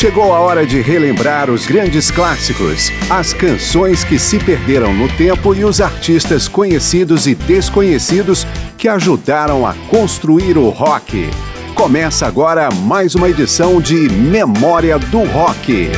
Chegou 0.00 0.32
a 0.34 0.40
hora 0.40 0.66
de 0.66 0.80
relembrar 0.80 1.50
os 1.50 1.66
grandes 1.66 2.10
clássicos, 2.10 2.90
as 3.10 3.34
canções 3.34 4.02
que 4.02 4.18
se 4.18 4.38
perderam 4.38 4.94
no 4.94 5.06
tempo 5.14 5.54
e 5.54 5.62
os 5.62 5.78
artistas 5.78 6.48
conhecidos 6.48 7.26
e 7.26 7.34
desconhecidos 7.34 8.46
que 8.78 8.88
ajudaram 8.88 9.66
a 9.66 9.74
construir 9.90 10.56
o 10.56 10.70
rock. 10.70 11.28
Começa 11.74 12.24
agora 12.26 12.70
mais 12.76 13.14
uma 13.14 13.28
edição 13.28 13.78
de 13.78 14.08
Memória 14.10 14.98
do 14.98 15.22
Rock. 15.24 15.90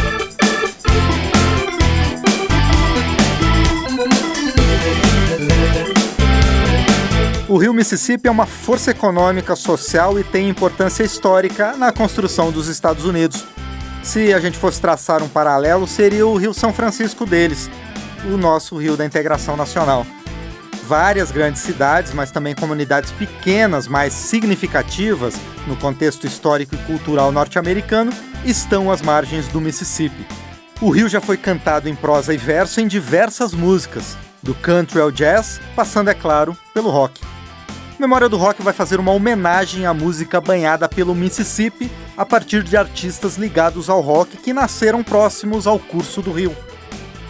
O 7.48 7.56
Rio 7.56 7.72
Mississippi 7.72 8.26
é 8.26 8.32
uma 8.32 8.46
força 8.46 8.90
econômica, 8.90 9.54
social 9.54 10.18
e 10.18 10.24
tem 10.24 10.48
importância 10.48 11.04
histórica 11.04 11.76
na 11.76 11.92
construção 11.92 12.50
dos 12.50 12.66
Estados 12.66 13.04
Unidos 13.04 13.44
se 14.02 14.32
a 14.34 14.40
gente 14.40 14.58
fosse 14.58 14.80
traçar 14.80 15.22
um 15.22 15.28
paralelo, 15.28 15.86
seria 15.86 16.26
o 16.26 16.36
Rio 16.36 16.52
São 16.52 16.72
Francisco 16.72 17.24
deles, 17.24 17.70
o 18.26 18.36
nosso 18.36 18.76
Rio 18.76 18.96
da 18.96 19.04
Integração 19.04 19.56
Nacional. 19.56 20.04
Várias 20.84 21.30
grandes 21.30 21.62
cidades, 21.62 22.12
mas 22.12 22.30
também 22.30 22.54
comunidades 22.54 23.10
pequenas, 23.12 23.86
mais 23.86 24.12
significativas 24.12 25.34
no 25.66 25.76
contexto 25.76 26.26
histórico 26.26 26.74
e 26.74 26.78
cultural 26.78 27.30
norte-americano, 27.30 28.12
estão 28.44 28.90
às 28.90 29.00
margens 29.00 29.46
do 29.48 29.60
Mississippi. 29.60 30.26
O 30.80 30.90
rio 30.90 31.08
já 31.08 31.20
foi 31.20 31.36
cantado 31.36 31.88
em 31.88 31.94
prosa 31.94 32.34
e 32.34 32.36
verso 32.36 32.80
em 32.80 32.88
diversas 32.88 33.54
músicas, 33.54 34.16
do 34.42 34.52
country 34.56 34.98
ao 34.98 35.12
jazz, 35.12 35.60
passando, 35.76 36.10
é 36.10 36.14
claro, 36.14 36.56
pelo 36.74 36.90
rock. 36.90 37.20
Memória 38.02 38.28
do 38.28 38.36
Rock 38.36 38.60
vai 38.62 38.72
fazer 38.74 38.98
uma 38.98 39.12
homenagem 39.12 39.86
à 39.86 39.94
música 39.94 40.40
banhada 40.40 40.88
pelo 40.88 41.14
Mississippi 41.14 41.88
a 42.16 42.26
partir 42.26 42.64
de 42.64 42.76
artistas 42.76 43.36
ligados 43.36 43.88
ao 43.88 44.00
rock 44.00 44.36
que 44.38 44.52
nasceram 44.52 45.04
próximos 45.04 45.68
ao 45.68 45.78
curso 45.78 46.20
do 46.20 46.32
rio. 46.32 46.54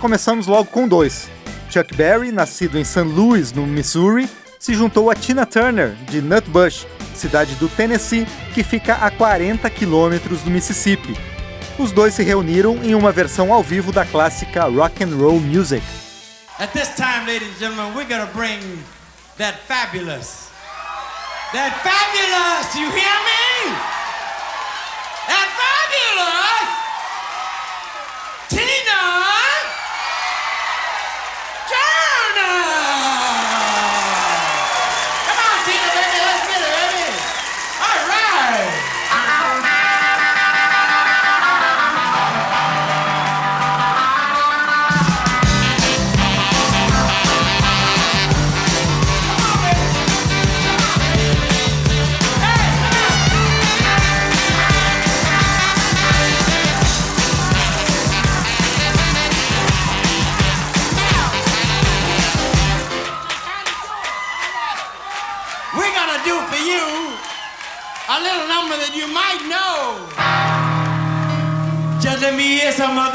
Começamos 0.01 0.47
logo 0.47 0.65
com 0.71 0.89
dois. 0.89 1.29
Chuck 1.71 1.95
Berry, 1.95 2.33
nascido 2.33 2.79
em 2.79 2.85
St. 2.85 3.01
Louis, 3.03 3.53
no 3.53 3.67
Missouri, 3.67 4.27
se 4.59 4.73
juntou 4.73 5.11
a 5.11 5.15
Tina 5.15 5.45
Turner, 5.45 5.89
de 6.09 6.23
Nutbush, 6.23 6.87
cidade 7.15 7.55
do 7.57 7.69
Tennessee, 7.69 8.27
que 8.55 8.65
fica 8.65 8.95
a 8.95 9.11
40 9.11 9.69
quilômetros 9.69 10.41
do 10.41 10.51
Mississippi. 10.51 11.15
Os 11.79 11.93
dois 11.93 12.15
se 12.15 12.23
reuniram 12.23 12.79
em 12.83 12.95
uma 12.95 13.13
versão 13.13 13.53
ao 13.53 13.63
vivo 13.63 13.93
da 13.93 14.07
clássica 14.07 14.65
Rock 14.65 15.05
and 15.05 15.15
Roll 15.19 15.39
Music. 15.39 15.83
At 16.59 16.71
this 16.73 16.89
time, 16.97 17.31
ladies 17.31 17.51
and 17.57 17.59
gentlemen, 17.59 17.95
we're 17.95 18.07
bring 18.33 18.61
that 19.37 19.59
fabulous 19.69 20.51
That 21.53 21.77
fabulous, 21.85 22.73
you 22.81 22.89
hear 22.89 23.17
me? 23.29 24.02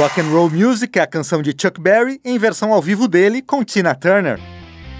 Rock 0.00 0.18
and 0.18 0.30
Roll 0.32 0.48
Music 0.48 0.98
é 0.98 1.02
a 1.02 1.06
canção 1.06 1.42
de 1.42 1.50
Chuck 1.50 1.78
Berry 1.78 2.18
em 2.24 2.38
versão 2.38 2.72
ao 2.72 2.80
vivo 2.80 3.06
dele 3.06 3.42
com 3.42 3.62
Tina 3.62 3.94
Turner. 3.94 4.40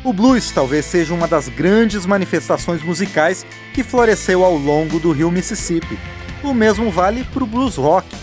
O 0.04 0.12
blues 0.12 0.50
talvez 0.50 0.84
seja 0.84 1.14
uma 1.14 1.26
das 1.26 1.48
grandes 1.48 2.04
manifestações 2.04 2.82
musicais 2.82 3.46
que 3.72 3.82
floresceu 3.82 4.44
ao 4.44 4.54
longo 4.58 5.00
do 5.00 5.10
rio 5.10 5.30
Mississippi. 5.30 5.98
O 6.44 6.52
mesmo 6.52 6.90
vale 6.90 7.24
para 7.24 7.42
o 7.42 7.46
blues 7.46 7.76
rock. 7.76 8.14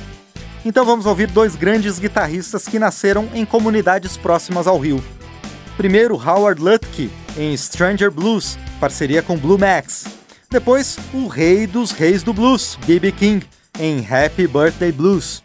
Então 0.63 0.85
vamos 0.85 1.07
ouvir 1.07 1.25
dois 1.31 1.55
grandes 1.55 1.97
guitarristas 1.97 2.65
que 2.67 2.77
nasceram 2.77 3.27
em 3.33 3.43
comunidades 3.43 4.15
próximas 4.15 4.67
ao 4.67 4.77
rio. 4.77 5.03
Primeiro, 5.77 6.13
Howard 6.13 6.61
Lutke, 6.61 7.09
em 7.35 7.57
Stranger 7.57 8.11
Blues, 8.11 8.55
parceria 8.79 9.23
com 9.23 9.35
Blue 9.35 9.57
Max. 9.57 10.05
Depois, 10.47 10.99
o 11.11 11.25
rei 11.25 11.65
dos 11.65 11.89
reis 11.89 12.21
do 12.21 12.33
blues, 12.35 12.77
B.B. 12.85 13.11
King, 13.13 13.47
em 13.79 14.05
Happy 14.07 14.45
Birthday 14.45 14.91
Blues. 14.91 15.43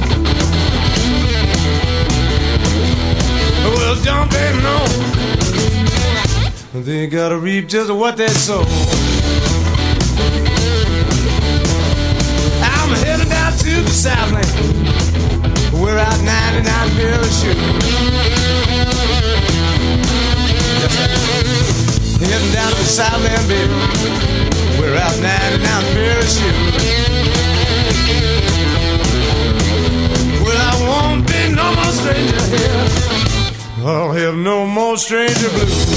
You 7.01 7.07
gotta 7.07 7.39
reap 7.39 7.67
just 7.67 7.89
what 7.91 8.19
they 8.19 8.29
sow. 8.29 8.61
I'm 12.73 12.91
headed 13.05 13.27
down 13.31 13.53
to 13.57 13.81
the 13.81 13.91
Southland, 13.91 14.51
We're 15.83 15.97
out 15.99 16.21
99 16.23 16.97
bills 16.97 17.41
shoot. 17.41 17.57
Heading 22.21 22.53
down 22.53 22.71
to 22.71 22.77
the 22.77 22.85
Southland, 22.85 23.49
baby, 23.49 23.73
We're 24.79 24.99
out 24.99 25.19
99 25.23 25.95
bills 25.95 26.39
shoot. 26.39 26.57
Well, 30.45 30.59
I 30.71 30.83
won't 31.13 31.27
be 31.27 31.49
no 31.55 31.73
more 31.77 31.93
stranger 31.97 32.47
here. 32.55 32.87
I'll 33.89 34.13
have 34.13 34.35
no 34.35 34.67
more 34.67 34.99
stranger 34.99 35.49
blues. 35.49 35.91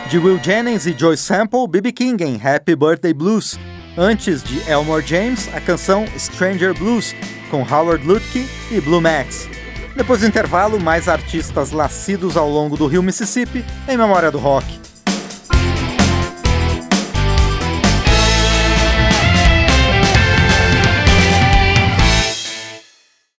de 0.08 0.18
Will 0.18 0.40
Jennings 0.42 0.88
e 0.90 0.96
Joy 0.98 1.18
Sample, 1.18 1.68
B.B. 1.68 1.92
King 1.92 2.18
em 2.24 2.38
Happy 2.42 2.76
Birthday 2.76 3.14
Blues. 3.14 3.60
Antes 3.98 4.42
de 4.42 4.62
Elmore 4.70 5.06
James, 5.06 5.50
a 5.54 5.60
canção 5.60 6.06
Stranger 6.18 6.74
Blues, 6.74 7.14
com 7.52 7.62
Howard 7.62 8.06
Lutke 8.08 8.48
e 8.72 8.80
Blue 8.80 9.02
Max. 9.02 9.50
Depois 9.98 10.22
do 10.22 10.28
intervalo, 10.28 10.80
mais 10.80 11.08
artistas 11.10 11.72
nascidos 11.72 12.38
ao 12.38 12.50
longo 12.50 12.78
do 12.78 12.88
rio 12.88 13.04
Mississippi 13.04 13.66
em 13.90 13.98
memória 13.98 14.32
do 14.32 14.38
rock. 14.40 14.87